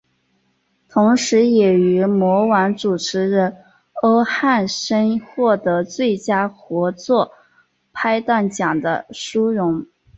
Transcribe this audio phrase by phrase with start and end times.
[0.89, 3.57] 同时也与模王主持人
[4.01, 7.31] 欧汉声获得最佳合作
[7.93, 9.85] 拍档奖的殊荣。